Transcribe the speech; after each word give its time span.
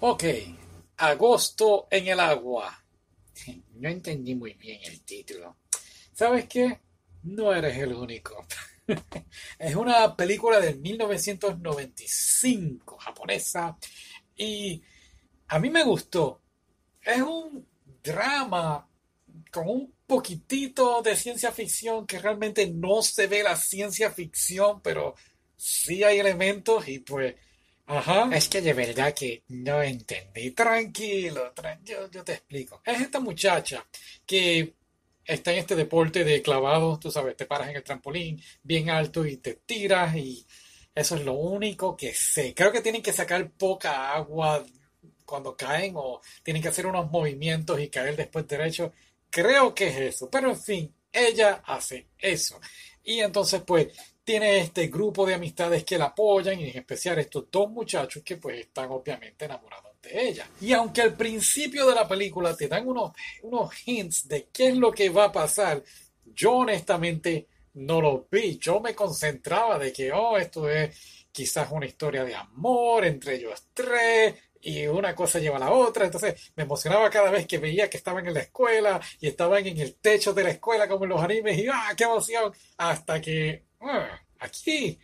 Ok, 0.00 0.24
agosto 0.98 1.88
en 1.90 2.08
el 2.08 2.20
agua. 2.20 2.84
No 3.78 3.88
entendí 3.88 4.34
muy 4.34 4.54
bien 4.54 4.80
el 4.84 5.02
título. 5.02 5.58
¿Sabes 6.12 6.48
qué? 6.48 6.80
No 7.22 7.54
eres 7.54 7.78
el 7.78 7.92
único. 7.92 8.44
es 9.58 9.76
una 9.76 10.16
película 10.16 10.58
de 10.60 10.74
1995, 10.74 12.98
japonesa, 12.98 13.78
y 14.36 14.82
a 15.48 15.58
mí 15.58 15.70
me 15.70 15.84
gustó. 15.84 16.42
Es 17.00 17.22
un 17.22 17.66
drama 18.02 18.88
con 19.52 19.68
un 19.68 19.94
poquitito 20.06 21.02
de 21.02 21.14
ciencia 21.16 21.52
ficción 21.52 22.06
que 22.06 22.18
realmente 22.18 22.68
no 22.70 23.02
se 23.02 23.26
ve 23.28 23.42
la 23.42 23.56
ciencia 23.56 24.10
ficción, 24.10 24.80
pero 24.80 25.14
sí 25.56 26.02
hay 26.02 26.18
elementos 26.18 26.88
y 26.88 27.00
pues, 27.00 27.34
ajá. 27.88 28.30
Es 28.36 28.48
que 28.48 28.60
de 28.60 28.72
verdad 28.72 29.14
que 29.14 29.42
no 29.48 29.82
entendí. 29.82 30.50
Tranquilo, 30.52 31.52
yo, 31.82 32.10
yo 32.10 32.24
te 32.24 32.34
explico. 32.34 32.80
Es 32.84 33.00
esta 33.00 33.20
muchacha 33.20 33.84
que 34.26 34.74
está 35.24 35.52
en 35.52 35.58
este 35.58 35.76
deporte 35.76 36.24
de 36.24 36.42
clavados, 36.42 37.00
tú 37.00 37.10
sabes, 37.10 37.36
te 37.36 37.46
paras 37.46 37.68
en 37.68 37.76
el 37.76 37.82
trampolín 37.82 38.42
bien 38.62 38.90
alto 38.90 39.26
y 39.26 39.36
te 39.36 39.54
tiras 39.54 40.16
y 40.16 40.46
eso 40.94 41.16
es 41.16 41.24
lo 41.24 41.34
único 41.34 41.96
que 41.96 42.14
sé. 42.14 42.54
Creo 42.54 42.72
que 42.72 42.80
tienen 42.80 43.02
que 43.02 43.12
sacar 43.12 43.50
poca 43.52 44.12
agua 44.14 44.64
cuando 45.24 45.56
caen 45.56 45.92
o 45.96 46.20
tienen 46.42 46.62
que 46.62 46.68
hacer 46.68 46.86
unos 46.86 47.10
movimientos 47.10 47.78
y 47.80 47.88
caer 47.88 48.16
después 48.16 48.48
derecho. 48.48 48.92
Creo 49.30 49.74
que 49.74 49.88
es 49.88 49.96
eso. 50.14 50.30
Pero 50.30 50.50
en 50.50 50.58
fin, 50.60 50.94
ella 51.12 51.62
hace 51.66 52.08
eso. 52.18 52.58
Y 53.04 53.20
entonces 53.20 53.62
pues 53.66 53.88
tiene 54.24 54.58
este 54.58 54.88
grupo 54.88 55.24
de 55.24 55.34
amistades 55.34 55.84
que 55.84 55.96
la 55.96 56.06
apoyan 56.06 56.60
y 56.60 56.68
en 56.68 56.78
especial 56.78 57.18
estos 57.18 57.50
dos 57.50 57.70
muchachos 57.70 58.22
que 58.22 58.36
pues 58.36 58.60
están 58.60 58.90
obviamente 58.90 59.46
enamorados 59.46 59.92
de 60.02 60.28
ella. 60.28 60.46
Y 60.60 60.72
aunque 60.72 61.02
al 61.02 61.16
principio 61.16 61.86
de 61.86 61.94
la 61.94 62.06
película 62.06 62.54
te 62.54 62.68
dan 62.68 62.86
unos, 62.86 63.12
unos 63.42 63.70
hints 63.86 64.28
de 64.28 64.48
qué 64.52 64.68
es 64.68 64.76
lo 64.76 64.92
que 64.92 65.08
va 65.08 65.24
a 65.24 65.32
pasar, 65.32 65.82
yo 66.24 66.52
honestamente 66.52 67.48
no 67.74 68.00
lo 68.00 68.28
vi. 68.30 68.58
Yo 68.58 68.80
me 68.80 68.94
concentraba 68.94 69.78
de 69.78 69.92
que, 69.92 70.12
oh, 70.12 70.36
esto 70.36 70.68
es 70.68 71.26
quizás 71.32 71.70
una 71.70 71.86
historia 71.86 72.24
de 72.24 72.34
amor 72.34 73.04
entre 73.04 73.36
ellos 73.36 73.68
tres 73.72 74.34
y 74.62 74.86
una 74.86 75.14
cosa 75.14 75.38
lleva 75.38 75.56
a 75.56 75.60
la 75.60 75.70
otra. 75.70 76.04
Entonces 76.04 76.52
me 76.56 76.64
emocionaba 76.64 77.10
cada 77.10 77.30
vez 77.30 77.46
que 77.46 77.58
veía 77.58 77.88
que 77.90 77.96
estaban 77.96 78.26
en 78.26 78.34
la 78.34 78.40
escuela 78.40 79.00
y 79.20 79.28
estaban 79.28 79.66
en 79.66 79.78
el 79.78 79.96
techo 79.96 80.32
de 80.32 80.44
la 80.44 80.50
escuela 80.50 80.88
como 80.88 81.04
en 81.04 81.10
los 81.10 81.22
animes 81.22 81.58
y 81.58 81.66
¡ah, 81.68 81.92
qué 81.96 82.04
emoción! 82.04 82.52
Hasta 82.76 83.20
que 83.20 83.64
ah, 83.80 84.20
aquí 84.40 84.98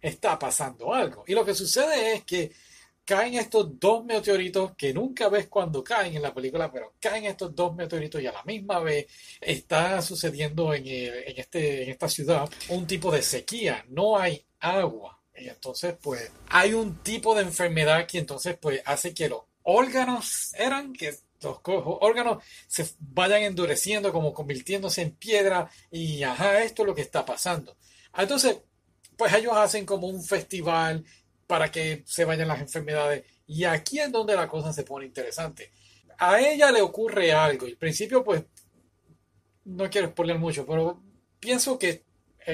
está 0.00 0.38
pasando 0.38 0.92
algo. 0.94 1.24
Y 1.26 1.34
lo 1.34 1.44
que 1.44 1.54
sucede 1.54 2.14
es 2.14 2.24
que 2.24 2.52
caen 3.04 3.34
estos 3.34 3.78
dos 3.78 4.04
meteoritos 4.04 4.76
que 4.76 4.94
nunca 4.94 5.28
ves 5.28 5.48
cuando 5.48 5.82
caen 5.82 6.14
en 6.14 6.22
la 6.22 6.32
película, 6.32 6.70
pero 6.70 6.94
caen 7.00 7.24
estos 7.24 7.54
dos 7.54 7.74
meteoritos 7.74 8.22
y 8.22 8.26
a 8.26 8.32
la 8.32 8.44
misma 8.44 8.78
vez 8.80 9.06
está 9.40 10.00
sucediendo 10.00 10.72
en, 10.72 10.86
en, 10.86 11.34
este, 11.36 11.84
en 11.84 11.90
esta 11.90 12.08
ciudad 12.08 12.48
un 12.68 12.86
tipo 12.86 13.10
de 13.10 13.22
sequía, 13.22 13.84
no 13.88 14.16
hay 14.16 14.44
agua. 14.60 15.19
Y 15.40 15.48
entonces, 15.48 15.94
pues, 16.00 16.30
hay 16.48 16.74
un 16.74 17.02
tipo 17.02 17.34
de 17.34 17.42
enfermedad 17.42 18.06
que 18.06 18.18
entonces, 18.18 18.56
pues, 18.60 18.82
hace 18.84 19.14
que 19.14 19.28
los 19.28 19.42
órganos 19.62 20.52
eran, 20.54 20.92
que 20.92 21.16
los 21.42 21.60
órganos 21.64 22.44
se 22.66 22.86
vayan 22.98 23.42
endureciendo, 23.42 24.12
como 24.12 24.34
convirtiéndose 24.34 25.02
en 25.02 25.12
piedra, 25.12 25.70
y 25.90 26.22
ajá, 26.22 26.62
esto 26.62 26.82
es 26.82 26.88
lo 26.88 26.94
que 26.94 27.02
está 27.02 27.24
pasando. 27.24 27.76
Entonces, 28.16 28.58
pues 29.16 29.32
ellos 29.34 29.52
hacen 29.54 29.86
como 29.86 30.06
un 30.08 30.22
festival 30.22 31.04
para 31.46 31.70
que 31.70 32.02
se 32.06 32.24
vayan 32.24 32.48
las 32.48 32.60
enfermedades. 32.60 33.24
Y 33.46 33.64
aquí 33.64 33.98
es 33.98 34.12
donde 34.12 34.36
la 34.36 34.48
cosa 34.48 34.72
se 34.72 34.84
pone 34.84 35.06
interesante. 35.06 35.70
A 36.18 36.40
ella 36.40 36.70
le 36.70 36.82
ocurre 36.82 37.32
algo. 37.32 37.66
Y 37.66 37.72
al 37.72 37.76
principio, 37.76 38.22
pues, 38.22 38.44
no 39.64 39.88
quiero 39.90 40.08
exponer 40.08 40.38
mucho, 40.38 40.66
pero 40.66 41.02
pienso 41.38 41.78
que 41.78 42.04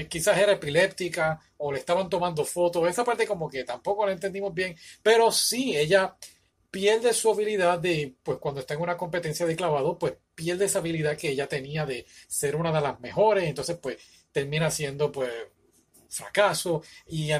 eh, 0.01 0.09
quizás 0.09 0.39
era 0.39 0.53
epiléptica 0.53 1.41
o 1.59 1.73
le 1.73 1.79
estaban 1.79 2.09
tomando 2.09 2.45
fotos. 2.45 2.89
Esa 2.89 3.05
parte 3.05 3.27
como 3.27 3.49
que 3.49 3.65
tampoco 3.65 4.07
la 4.07 4.13
entendimos 4.13 4.53
bien. 4.55 4.77
Pero 5.03 5.31
sí, 5.33 5.77
ella 5.77 6.17
pierde 6.71 7.13
su 7.13 7.31
habilidad 7.31 7.79
de, 7.79 8.15
pues 8.23 8.39
cuando 8.39 8.61
está 8.61 8.75
en 8.75 8.83
una 8.83 8.97
competencia 8.97 9.47
de 9.47 9.57
clavado, 9.57 9.99
pues 9.99 10.15
pierde 10.35 10.67
esa 10.67 10.81
habilidad 10.81 11.17
que 11.17 11.31
ella 11.31 11.49
tenía 11.49 11.87
de 11.87 12.07
ser 12.29 12.57
una 12.57 12.73
de 12.73 12.81
las 12.81 13.01
mejores. 13.01 13.45
Entonces, 13.45 13.79
pues 13.79 13.99
termina 14.33 14.71
siendo, 14.71 15.11
pues, 15.13 15.31
fracaso. 16.09 16.83
Y 17.09 17.33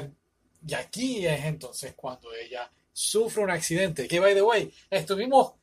y 0.67 0.73
aquí 0.73 1.25
es 1.25 1.45
entonces 1.45 1.93
cuando 1.95 2.33
ella 2.33 2.69
sufre 2.91 3.43
un 3.43 3.51
accidente. 3.51 4.07
Que, 4.07 4.19
by 4.19 4.33
the 4.33 4.41
way, 4.41 4.73
estuvimos 4.89 5.53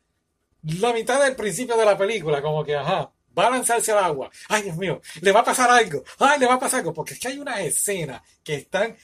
la 0.63 0.93
mitad 0.93 1.23
del 1.23 1.37
principio 1.37 1.77
de 1.77 1.85
la 1.85 1.99
película, 1.99 2.41
como 2.41 2.65
que, 2.65 2.75
ajá, 2.75 3.13
va 3.37 3.47
a 3.47 3.51
lanzarse 3.51 3.93
al 3.93 4.05
agua. 4.05 4.31
Ay, 4.49 4.63
Dios 4.63 4.77
mío, 4.77 5.01
le 5.21 5.33
va 5.33 5.41
a 5.41 5.45
pasar 5.45 5.71
algo. 5.71 6.03
Ay, 6.19 6.39
le 6.41 6.47
va 6.47 6.55
a 6.55 6.59
pasar 6.59 6.81
algo. 6.81 6.93
Porque 6.93 7.15
es 7.15 7.21
que 7.21 7.29
hay 7.29 7.39
una 7.39 7.61
escena 7.61 8.23
que 8.43 8.55
están 8.55 8.97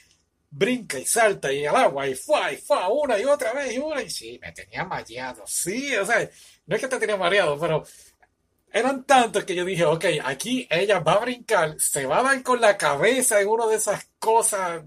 brinca 0.49 0.99
y 0.99 1.05
salta 1.05 1.51
y 1.53 1.65
al 1.65 1.75
agua 1.77 2.07
y 2.07 2.15
fue 2.15 2.53
y 2.53 2.57
fue 2.57 2.77
una 2.89 3.17
y 3.17 3.23
otra 3.23 3.53
vez 3.53 3.73
y 3.73 3.77
una 3.77 4.01
y 4.01 4.09
sí, 4.09 4.37
me 4.41 4.51
tenía 4.51 4.83
mareado. 4.83 5.43
Sí, 5.47 5.95
o 5.95 6.05
sea, 6.05 6.29
no 6.65 6.75
es 6.75 6.81
que 6.81 6.87
te 6.89 6.99
tenía 6.99 7.15
mareado, 7.15 7.57
pero 7.57 7.83
eran 8.71 9.05
tantos 9.05 9.45
que 9.45 9.55
yo 9.55 9.63
dije, 9.63 9.85
ok, 9.85 10.05
aquí 10.23 10.67
ella 10.69 10.99
va 10.99 11.13
a 11.13 11.19
brincar, 11.19 11.79
se 11.79 12.05
va 12.05 12.19
a 12.19 12.23
dar 12.23 12.43
con 12.43 12.59
la 12.59 12.77
cabeza 12.77 13.39
en 13.41 13.47
una 13.47 13.67
de 13.67 13.75
esas 13.77 14.09
cosas 14.19 14.83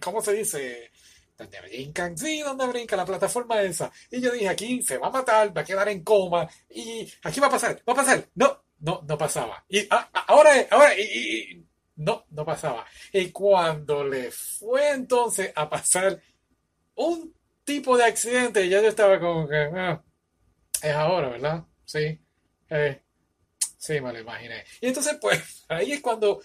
¿cómo 0.00 0.20
se 0.20 0.34
dice? 0.34 0.90
Donde 1.38 1.60
brincan, 1.60 2.18
sí, 2.18 2.40
donde 2.40 2.66
brinca 2.66 2.96
la 2.96 3.06
plataforma 3.06 3.62
esa. 3.62 3.90
Y 4.10 4.20
yo 4.20 4.32
dije, 4.32 4.48
aquí 4.48 4.82
se 4.82 4.98
va 4.98 5.06
a 5.06 5.10
matar, 5.10 5.56
va 5.56 5.60
a 5.60 5.64
quedar 5.64 5.88
en 5.88 6.02
coma, 6.02 6.48
y 6.68 7.08
aquí 7.22 7.38
va 7.38 7.46
a 7.46 7.50
pasar, 7.50 7.80
va 7.88 7.92
a 7.92 7.96
pasar. 7.96 8.28
No, 8.34 8.64
no, 8.80 9.02
no 9.06 9.16
pasaba. 9.16 9.64
Y 9.68 9.86
ah, 9.90 10.08
ah, 10.12 10.24
ahora, 10.28 10.50
ahora, 10.70 10.98
y, 10.98 11.64
no, 11.96 12.24
no 12.30 12.44
pasaba. 12.44 12.84
Y 13.12 13.30
cuando 13.30 14.04
le 14.04 14.32
fue 14.32 14.90
entonces 14.90 15.52
a 15.54 15.68
pasar 15.70 16.20
un 16.96 17.32
tipo 17.64 17.96
de 17.96 18.04
accidente, 18.04 18.68
ya 18.68 18.82
yo 18.82 18.88
estaba 18.88 19.20
como 19.20 19.48
que, 19.48 19.56
ah, 19.56 20.02
es 20.82 20.92
ahora, 20.92 21.28
¿verdad? 21.28 21.64
Sí, 21.84 22.20
eh, 22.70 23.02
sí, 23.78 24.00
me 24.00 24.12
lo 24.12 24.18
imaginé. 24.18 24.64
Y 24.80 24.88
entonces, 24.88 25.16
pues, 25.20 25.64
ahí 25.68 25.92
es 25.92 26.00
cuando 26.00 26.40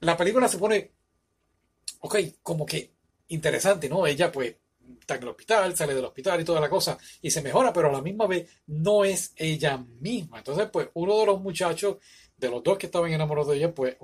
la 0.00 0.16
película 0.16 0.46
se 0.48 0.58
pone 0.58 0.92
ok, 2.00 2.16
como 2.42 2.66
que 2.66 2.92
interesante, 3.30 3.88
¿no? 3.88 4.06
Ella 4.06 4.30
pues 4.30 4.54
está 5.00 5.16
en 5.16 5.22
el 5.22 5.28
hospital, 5.28 5.76
sale 5.76 5.94
del 5.94 6.04
hospital 6.04 6.40
y 6.40 6.44
toda 6.44 6.60
la 6.60 6.68
cosa 6.68 6.98
y 7.22 7.30
se 7.30 7.42
mejora, 7.42 7.72
pero 7.72 7.88
a 7.88 7.92
la 7.92 8.02
misma 8.02 8.26
vez 8.26 8.48
no 8.66 9.04
es 9.04 9.32
ella 9.36 9.84
misma. 10.00 10.38
Entonces, 10.38 10.68
pues 10.72 10.88
uno 10.94 11.18
de 11.18 11.26
los 11.26 11.40
muchachos, 11.40 11.96
de 12.36 12.50
los 12.50 12.62
dos 12.62 12.78
que 12.78 12.86
estaban 12.86 13.12
enamorados 13.12 13.50
de 13.50 13.56
ella, 13.58 13.74
pues 13.74 13.96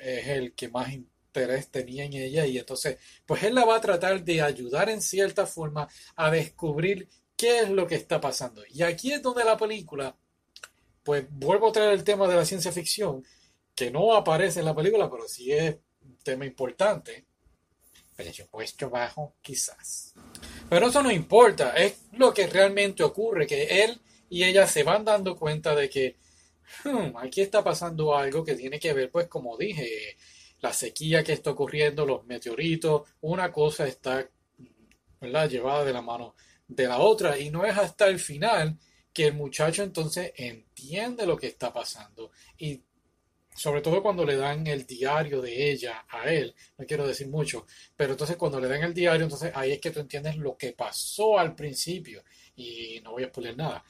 es 0.00 0.26
el 0.28 0.54
que 0.54 0.68
más 0.68 0.92
interés 0.92 1.68
tenía 1.68 2.04
en 2.04 2.12
ella 2.12 2.46
y 2.46 2.58
entonces, 2.58 2.98
pues 3.26 3.42
él 3.42 3.54
la 3.54 3.64
va 3.64 3.76
a 3.76 3.80
tratar 3.80 4.22
de 4.22 4.42
ayudar 4.42 4.88
en 4.88 5.00
cierta 5.00 5.46
forma 5.46 5.88
a 6.16 6.30
descubrir 6.30 7.08
qué 7.36 7.60
es 7.60 7.70
lo 7.70 7.86
que 7.86 7.96
está 7.96 8.20
pasando. 8.20 8.62
Y 8.70 8.82
aquí 8.82 9.12
es 9.12 9.22
donde 9.22 9.44
la 9.44 9.56
película, 9.56 10.16
pues 11.02 11.26
vuelvo 11.30 11.68
a 11.68 11.72
traer 11.72 11.92
el 11.92 12.04
tema 12.04 12.28
de 12.28 12.36
la 12.36 12.44
ciencia 12.44 12.72
ficción, 12.72 13.24
que 13.74 13.90
no 13.90 14.14
aparece 14.14 14.60
en 14.60 14.66
la 14.66 14.74
película, 14.74 15.10
pero 15.10 15.26
sí 15.26 15.52
es 15.52 15.76
un 16.02 16.16
tema 16.22 16.46
importante 16.46 17.26
presupuesto 18.14 18.90
bajo, 18.90 19.34
quizás. 19.42 20.14
Pero 20.68 20.88
eso 20.88 21.02
no 21.02 21.10
importa, 21.10 21.74
es 21.76 22.02
lo 22.12 22.32
que 22.32 22.46
realmente 22.46 23.02
ocurre, 23.02 23.46
que 23.46 23.84
él 23.84 24.00
y 24.28 24.44
ella 24.44 24.66
se 24.66 24.82
van 24.82 25.04
dando 25.04 25.36
cuenta 25.36 25.74
de 25.74 25.88
que 25.88 26.16
hmm, 26.84 27.16
aquí 27.16 27.40
está 27.40 27.62
pasando 27.62 28.16
algo 28.16 28.44
que 28.44 28.54
tiene 28.54 28.78
que 28.78 28.92
ver, 28.92 29.10
pues 29.10 29.28
como 29.28 29.56
dije, 29.56 30.16
la 30.60 30.72
sequía 30.72 31.22
que 31.22 31.32
está 31.32 31.50
ocurriendo, 31.50 32.06
los 32.06 32.24
meteoritos, 32.24 33.02
una 33.20 33.52
cosa 33.52 33.86
está 33.86 34.28
llevada 35.20 35.84
de 35.84 35.92
la 35.92 36.02
mano 36.02 36.34
de 36.68 36.86
la 36.86 36.98
otra 36.98 37.38
y 37.38 37.50
no 37.50 37.64
es 37.64 37.76
hasta 37.76 38.06
el 38.06 38.18
final 38.18 38.78
que 39.12 39.26
el 39.26 39.34
muchacho 39.34 39.82
entonces 39.82 40.32
entiende 40.36 41.26
lo 41.26 41.36
que 41.36 41.46
está 41.46 41.72
pasando 41.72 42.30
y 42.58 42.82
sobre 43.54 43.80
todo 43.80 44.02
cuando 44.02 44.24
le 44.24 44.36
dan 44.36 44.66
el 44.66 44.86
diario 44.86 45.40
de 45.40 45.70
ella 45.70 46.04
a 46.08 46.28
él, 46.28 46.54
no 46.76 46.84
quiero 46.86 47.06
decir 47.06 47.28
mucho, 47.28 47.66
pero 47.96 48.12
entonces 48.12 48.36
cuando 48.36 48.60
le 48.60 48.68
dan 48.68 48.82
el 48.82 48.94
diario, 48.94 49.24
entonces 49.24 49.52
ahí 49.54 49.72
es 49.72 49.80
que 49.80 49.90
tú 49.90 50.00
entiendes 50.00 50.36
lo 50.36 50.56
que 50.56 50.72
pasó 50.72 51.38
al 51.38 51.54
principio 51.54 52.24
y 52.56 53.00
no 53.02 53.12
voy 53.12 53.24
a 53.24 53.32
poner 53.32 53.56
nada. 53.56 53.84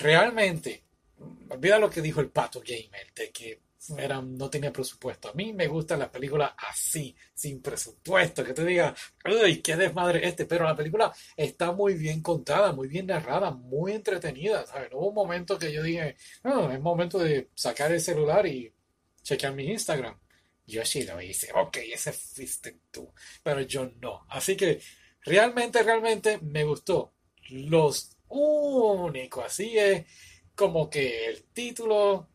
Realmente, 0.00 0.84
olvida 1.48 1.78
lo 1.78 1.90
que 1.90 2.02
dijo 2.02 2.20
el 2.20 2.30
Pato 2.30 2.60
Gamer, 2.60 3.12
de 3.14 3.30
que 3.30 3.60
era, 3.96 4.20
no 4.20 4.50
tenía 4.50 4.72
presupuesto. 4.72 5.28
A 5.28 5.34
mí 5.34 5.52
me 5.52 5.68
gustan 5.68 6.00
las 6.00 6.08
películas 6.08 6.52
así, 6.68 7.14
sin 7.34 7.62
presupuesto, 7.62 8.44
que 8.44 8.52
te 8.52 8.64
diga, 8.64 8.94
uy, 9.24 9.62
qué 9.62 9.76
desmadre 9.76 10.26
este, 10.26 10.46
pero 10.46 10.64
la 10.64 10.74
película 10.74 11.12
está 11.36 11.72
muy 11.72 11.94
bien 11.94 12.20
contada, 12.22 12.72
muy 12.72 12.88
bien 12.88 13.06
narrada, 13.06 13.50
muy 13.50 13.92
entretenida, 13.92 14.66
¿sabes? 14.66 14.90
hubo 14.92 15.08
un 15.08 15.14
momento 15.14 15.58
que 15.58 15.72
yo 15.72 15.82
dije, 15.82 16.16
es 16.44 16.80
momento 16.80 17.18
de 17.18 17.50
sacar 17.54 17.92
el 17.92 18.00
celular 18.00 18.46
y 18.46 18.72
chequear 19.26 19.54
mi 19.54 19.64
Instagram. 19.70 20.18
Yo 20.66 20.84
sí 20.84 21.02
lo 21.04 21.20
hice. 21.20 21.50
Ok, 21.54 21.78
ese 21.92 22.12
fuiste 22.12 22.80
tú. 22.90 23.12
Pero 23.42 23.60
yo 23.62 23.90
no. 24.00 24.24
Así 24.28 24.56
que 24.56 24.80
realmente, 25.24 25.82
realmente 25.82 26.38
me 26.38 26.64
gustó. 26.64 27.12
los 27.50 28.16
únicos. 28.28 29.44
Así 29.44 29.78
es 29.78 30.04
como 30.54 30.88
que 30.90 31.26
el 31.26 31.44
título, 31.52 32.28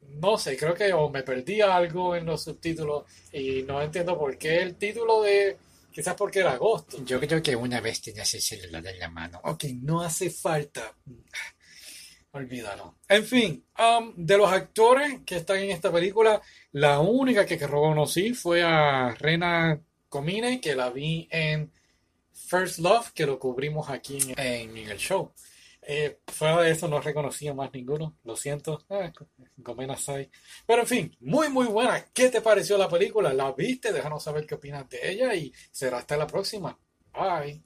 no 0.00 0.38
sé, 0.38 0.56
creo 0.56 0.74
que 0.74 0.92
o 0.92 1.08
me 1.10 1.22
perdí 1.22 1.60
algo 1.60 2.16
en 2.16 2.26
los 2.26 2.42
subtítulos 2.42 3.04
y 3.32 3.62
no 3.62 3.82
entiendo 3.82 4.18
por 4.18 4.36
qué 4.38 4.62
el 4.62 4.76
título 4.76 5.22
de... 5.22 5.58
Quizás 5.92 6.14
porque 6.14 6.40
era 6.40 6.52
agosto. 6.52 7.02
Yo 7.06 7.18
creo 7.20 7.42
que 7.42 7.56
una 7.56 7.80
vez 7.80 8.02
tenías 8.02 8.34
el 8.34 8.42
celular 8.42 8.86
en 8.86 8.98
la 8.98 9.08
mano. 9.08 9.40
Ok, 9.44 9.64
no 9.80 10.02
hace 10.02 10.28
falta. 10.28 10.94
Olvídalo. 12.36 12.98
En 13.08 13.24
fin, 13.24 13.64
um, 13.78 14.12
de 14.14 14.36
los 14.36 14.52
actores 14.52 15.20
que 15.24 15.36
están 15.36 15.58
en 15.58 15.70
esta 15.70 15.90
película, 15.90 16.42
la 16.72 17.00
única 17.00 17.46
que 17.46 17.56
reconocí 17.56 18.34
fue 18.34 18.62
a 18.62 19.14
Rena 19.14 19.80
Comine, 20.10 20.60
que 20.60 20.74
la 20.74 20.90
vi 20.90 21.26
en 21.30 21.72
First 22.34 22.80
Love, 22.80 23.12
que 23.12 23.24
lo 23.24 23.38
cubrimos 23.38 23.88
aquí 23.88 24.18
en, 24.36 24.76
en 24.76 24.90
el 24.90 24.98
show. 24.98 25.32
Eh, 25.80 26.18
fuera 26.26 26.60
de 26.62 26.72
eso 26.72 26.88
no 26.88 27.00
reconocía 27.00 27.54
más 27.54 27.72
ninguno, 27.72 28.18
lo 28.24 28.36
siento. 28.36 28.84
Eh, 28.90 29.12
Sai. 29.96 30.30
Pero 30.66 30.82
en 30.82 30.88
fin, 30.88 31.16
muy 31.20 31.48
muy 31.48 31.66
buena. 31.68 32.04
¿Qué 32.12 32.28
te 32.28 32.42
pareció 32.42 32.76
la 32.76 32.88
película? 32.88 33.32
¿La 33.32 33.52
viste? 33.52 33.92
Déjanos 33.92 34.24
saber 34.24 34.46
qué 34.46 34.56
opinas 34.56 34.86
de 34.90 35.10
ella 35.10 35.34
y 35.34 35.52
será 35.70 35.98
hasta 35.98 36.16
la 36.16 36.26
próxima. 36.26 36.76
Bye. 37.14 37.65